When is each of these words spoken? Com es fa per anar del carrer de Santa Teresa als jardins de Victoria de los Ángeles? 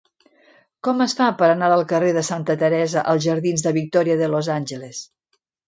Com 0.87 1.03
es 1.05 1.13
fa 1.19 1.27
per 1.41 1.49
anar 1.49 1.69
del 1.73 1.85
carrer 1.91 2.09
de 2.17 2.25
Santa 2.31 2.57
Teresa 2.63 3.05
als 3.13 3.29
jardins 3.29 3.67
de 3.69 3.77
Victoria 3.79 4.19
de 4.25 4.33
los 4.35 4.53
Ángeles? 4.59 5.07